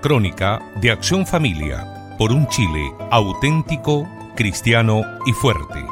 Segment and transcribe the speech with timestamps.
[0.00, 5.84] Crónica de Acción Familia por un Chile auténtico, cristiano y fuerte.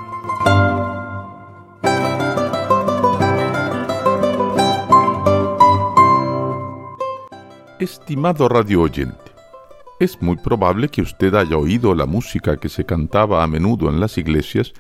[7.79, 9.19] Estimado radio oyente,
[10.01, 14.01] es muy probable que usted haya oído la música que se cantaba a menudo en
[14.01, 14.73] las iglesias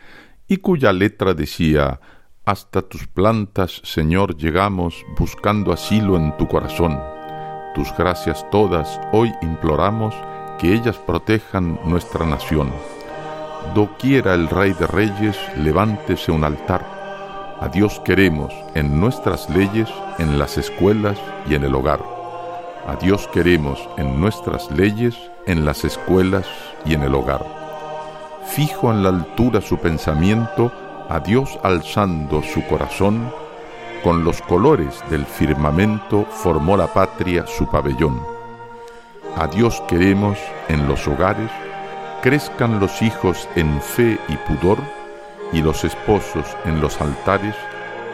[0.47, 2.01] y cuya letra decía
[2.47, 7.18] Hasta tus plantas, Señor, llegamos buscando asilo en tu corazón.
[7.75, 10.15] Tus gracias todas hoy imploramos
[10.59, 12.73] que ellas protejan nuestra nación.
[13.75, 16.99] Doquiera el Rey de Reyes, levántese un altar.
[17.61, 21.19] A Dios queremos en nuestras leyes, en las escuelas
[21.49, 22.01] y en el hogar.
[22.87, 25.15] A Dios queremos en nuestras leyes,
[25.47, 26.47] en las escuelas
[26.87, 27.45] y en el hogar.
[28.47, 30.73] Fijo en la altura su pensamiento,
[31.09, 33.31] a Dios alzando su corazón,
[34.03, 38.21] con los colores del firmamento formó la patria su pabellón.
[39.37, 41.51] A Dios queremos en los hogares,
[42.23, 44.79] crezcan los hijos en fe y pudor,
[45.53, 47.55] y los esposos en los altares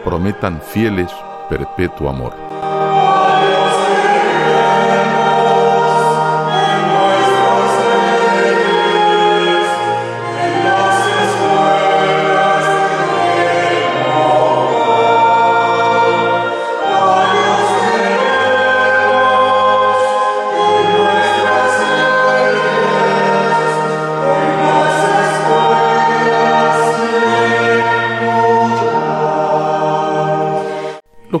[0.03, 1.11] prometan fieles
[1.49, 2.54] perpetuo amor.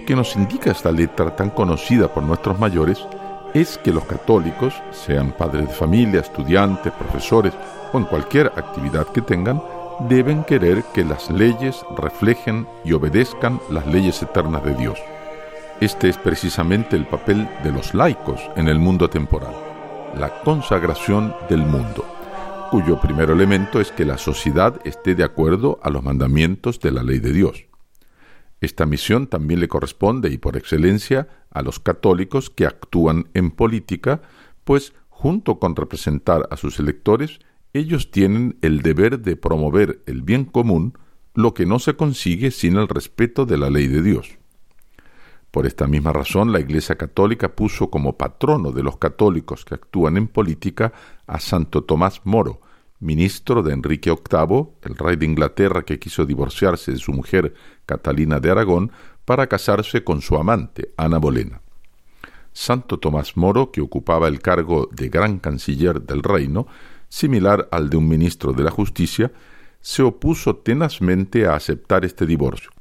[0.05, 3.03] Lo que nos indica esta letra tan conocida por nuestros mayores
[3.55, 7.53] es que los católicos, sean padres de familia, estudiantes, profesores
[7.91, 9.63] o en cualquier actividad que tengan,
[10.07, 14.99] deben querer que las leyes reflejen y obedezcan las leyes eternas de Dios.
[15.81, 19.55] Este es precisamente el papel de los laicos en el mundo temporal,
[20.19, 22.05] la consagración del mundo,
[22.69, 27.01] cuyo primer elemento es que la sociedad esté de acuerdo a los mandamientos de la
[27.01, 27.65] ley de Dios.
[28.65, 34.23] Esta misión también le corresponde y por excelencia a los católicos que actúan en política,
[34.63, 37.37] pues junto con representar a sus electores,
[37.73, 40.97] ellos tienen el deber de promover el bien común,
[41.35, 44.39] lo que no se consigue sin el respeto de la ley de Dios.
[45.51, 50.17] Por esta misma razón, la Iglesia Católica puso como patrono de los católicos que actúan
[50.17, 50.91] en política
[51.27, 52.61] a Santo Tomás Moro,
[52.99, 57.53] ministro de Enrique VIII, el rey de Inglaterra que quiso divorciarse de su mujer
[57.85, 58.91] Catalina de Aragón
[59.25, 61.61] para casarse con su amante, Ana Bolena.
[62.53, 66.67] Santo Tomás Moro, que ocupaba el cargo de gran canciller del reino,
[67.09, 69.31] similar al de un ministro de la justicia,
[69.81, 72.71] se opuso tenazmente a aceptar este divorcio.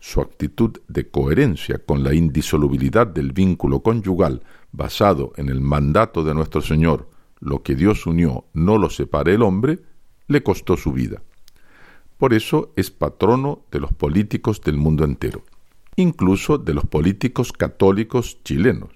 [0.00, 4.42] Su actitud de coherencia con la indisolubilidad del vínculo conyugal
[4.72, 7.08] basado en el mandato de nuestro Señor
[7.42, 9.80] lo que Dios unió no lo separe el hombre,
[10.28, 11.22] le costó su vida.
[12.16, 15.42] Por eso es patrono de los políticos del mundo entero,
[15.96, 18.90] incluso de los políticos católicos chilenos.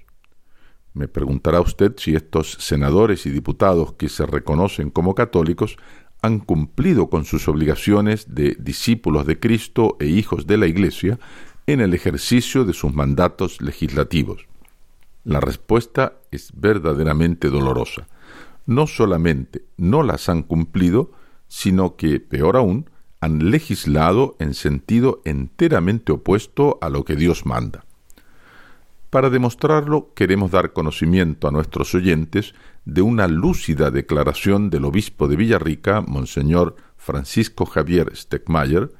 [0.95, 5.77] Me preguntará usted si estos senadores y diputados que se reconocen como católicos
[6.23, 11.19] han cumplido con sus obligaciones de discípulos de Cristo e hijos de la Iglesia
[11.67, 14.47] en el ejercicio de sus mandatos legislativos.
[15.27, 18.09] La respuesta es verdaderamente dolorosa
[18.67, 21.13] no solamente no las han cumplido,
[21.49, 27.85] sino que, peor aún, han legislado en sentido enteramente opuesto a lo que Dios manda.
[29.09, 32.55] Para demostrarlo, queremos dar conocimiento a nuestros oyentes
[32.85, 38.93] de una lúcida declaración del obispo de Villarrica, Monseñor Francisco Javier Steckmayer,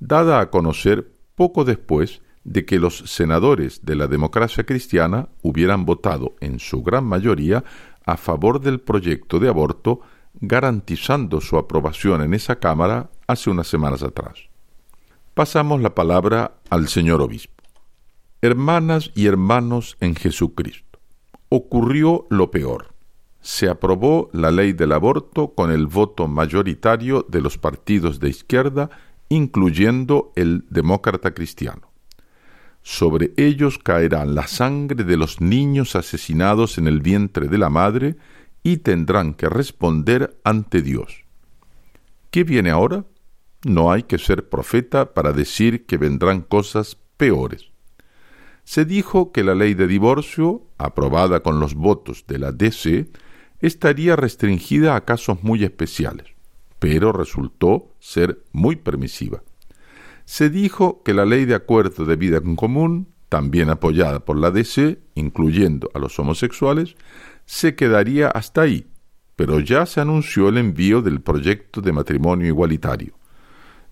[0.00, 6.34] dada a conocer poco después de que los senadores de la democracia cristiana hubieran votado
[6.40, 7.64] en su gran mayoría
[8.04, 10.00] a favor del proyecto de aborto,
[10.40, 14.48] garantizando su aprobación en esa Cámara hace unas semanas atrás.
[15.34, 17.62] Pasamos la palabra al señor obispo.
[18.40, 20.98] Hermanas y hermanos en Jesucristo,
[21.48, 22.88] ocurrió lo peor.
[23.40, 28.90] Se aprobó la ley del aborto con el voto mayoritario de los partidos de izquierda,
[29.28, 31.91] incluyendo el demócrata cristiano
[32.82, 38.16] sobre ellos caerá la sangre de los niños asesinados en el vientre de la madre
[38.62, 41.24] y tendrán que responder ante Dios.
[42.30, 43.04] ¿Qué viene ahora?
[43.64, 47.70] No hay que ser profeta para decir que vendrán cosas peores.
[48.64, 53.10] Se dijo que la ley de divorcio, aprobada con los votos de la DC,
[53.60, 56.28] estaría restringida a casos muy especiales,
[56.80, 59.42] pero resultó ser muy permisiva
[60.24, 64.50] se dijo que la ley de acuerdo de vida en común, también apoyada por la
[64.50, 66.96] DC, incluyendo a los homosexuales,
[67.44, 68.86] se quedaría hasta ahí,
[69.36, 73.14] pero ya se anunció el envío del proyecto de matrimonio igualitario.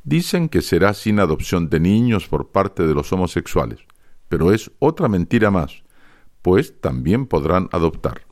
[0.04, 3.80] Dicen que será sin adopción de niños por parte de los homosexuales,
[4.28, 5.82] pero es otra mentira más,
[6.42, 8.22] pues también podrán adoptar.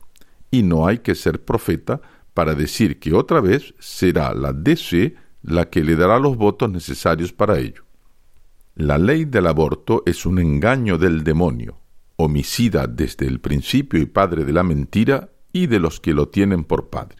[0.51, 2.01] Y no hay que ser profeta
[2.33, 7.33] para decir que otra vez será la DC la que le dará los votos necesarios
[7.33, 7.88] para ello.
[8.79, 11.81] La ley del aborto es un engaño del demonio,
[12.15, 16.63] homicida desde el principio y padre de la mentira y de los que lo tienen
[16.63, 17.17] por padre.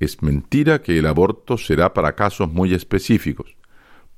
[0.00, 3.54] Es mentira que el aborto será para casos muy específicos,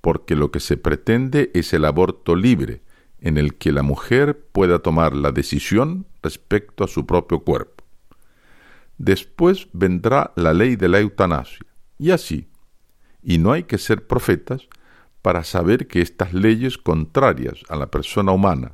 [0.01, 2.83] porque lo que se pretende es el aborto libre,
[3.19, 7.83] en el que la mujer pueda tomar la decisión respecto a su propio cuerpo.
[8.97, 11.67] Después vendrá la ley de la eutanasia,
[11.99, 12.47] y así.
[13.25, 14.69] Y no hay que ser profetas
[15.25, 18.73] para saber que estas leyes contrarias a la persona humana,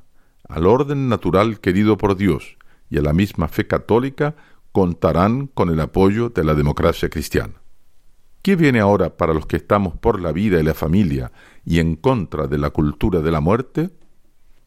[0.49, 2.57] al orden natural querido por Dios
[2.91, 4.35] y a la misma fe católica
[4.73, 7.55] contarán con el apoyo de la democracia cristiana.
[8.43, 11.31] ¿Qué viene ahora para los que estamos por la vida y la familia
[11.65, 13.91] y en contra de la cultura de la muerte?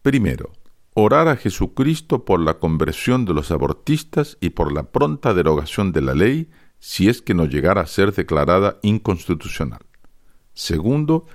[0.02, 0.54] Primero,
[0.94, 6.02] orar a Jesucristo por la conversión de los abortistas y por la pronta derogación de
[6.02, 6.50] la ley
[6.80, 9.82] si es que no llegara a ser declarada inconstitucional.
[10.54, 11.26] Segundo,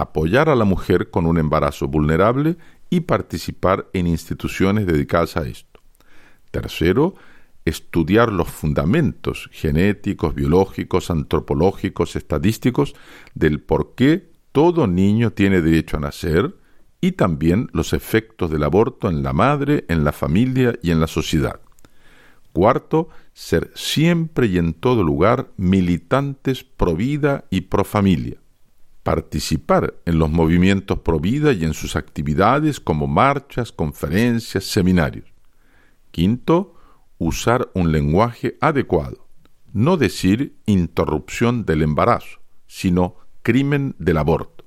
[0.00, 2.56] apoyar a la mujer con un embarazo vulnerable
[2.90, 5.80] y participar en instituciones dedicadas a esto.
[6.50, 7.14] Tercero,
[7.64, 12.94] estudiar los fundamentos genéticos, biológicos, antropológicos, estadísticos
[13.34, 16.56] del por qué todo niño tiene derecho a nacer
[17.00, 21.06] y también los efectos del aborto en la madre, en la familia y en la
[21.06, 21.60] sociedad.
[22.52, 28.38] Cuarto, ser siempre y en todo lugar militantes pro vida y pro familia.
[29.06, 35.32] Participar en los movimientos pro vida y en sus actividades como marchas, conferencias, seminarios.
[36.10, 36.74] Quinto,
[37.16, 39.28] usar un lenguaje adecuado,
[39.72, 44.64] no decir interrupción del embarazo, sino crimen del aborto.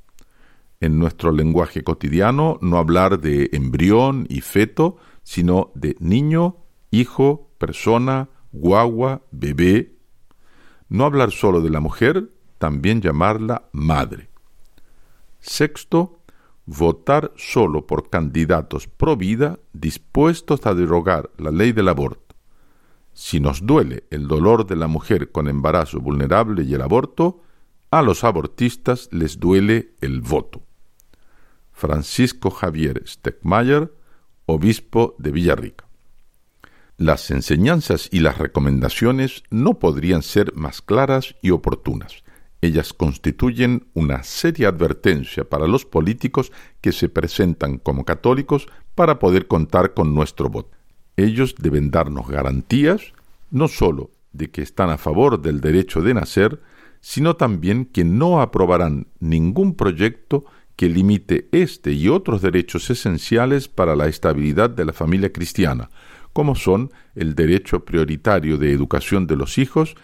[0.79, 6.55] En nuestro lenguaje cotidiano no hablar de embrión y feto, sino de niño,
[6.91, 9.97] hijo, persona, guagua, bebé.
[10.87, 14.28] No hablar solo de la mujer, también llamarla madre.
[15.39, 16.21] Sexto,
[16.65, 22.29] votar solo por candidatos pro vida dispuestos a derogar la ley del aborto
[23.19, 27.41] si nos duele el dolor de la mujer con embarazo vulnerable y el aborto,
[27.91, 30.63] a los abortistas les duele el voto.
[31.73, 33.93] Francisco Javier Steckmayer,
[34.45, 35.85] obispo de Villarrica.
[36.95, 42.23] Las enseñanzas y las recomendaciones no podrían ser más claras y oportunas.
[42.61, 46.51] Ellas constituyen una seria advertencia para los políticos
[46.81, 50.77] que se presentan como católicos para poder contar con nuestro voto.
[51.15, 53.13] Ellos deben darnos garantías
[53.49, 56.61] no sólo de que están a favor del derecho de nacer,
[57.01, 60.45] sino también que no aprobarán ningún proyecto
[60.75, 65.89] que limite este y otros derechos esenciales para la estabilidad de la familia cristiana,
[66.31, 69.95] como son el derecho prioritario de educación de los hijos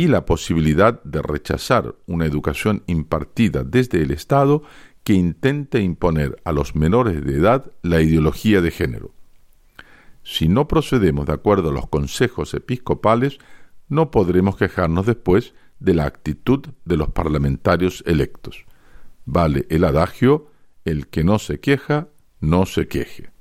[0.00, 4.62] y la posibilidad de rechazar una educación impartida desde el Estado
[5.04, 9.12] que intente imponer a los menores de edad la ideología de género.
[10.22, 13.40] Si no procedemos de acuerdo a los consejos episcopales,
[13.90, 18.64] no podremos quejarnos después de la actitud de los parlamentarios electos.
[19.26, 20.50] Vale el adagio,
[20.86, 22.08] el que no se queja,
[22.40, 23.32] no se queje.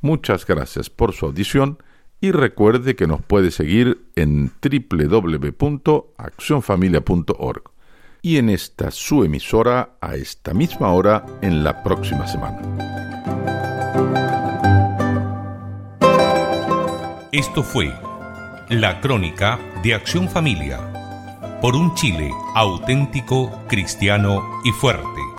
[0.00, 1.78] Muchas gracias por su audición
[2.22, 7.62] y recuerde que nos puede seguir en www.accionfamilia.org
[8.22, 12.62] y en esta su emisora a esta misma hora en la próxima semana.
[17.32, 17.92] Esto fue
[18.70, 20.78] la crónica de Acción Familia
[21.60, 25.31] por un Chile auténtico, cristiano y fuerte.